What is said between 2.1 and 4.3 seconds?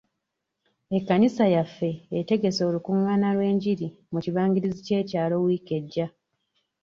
etegese olukungaana lw'engiri mu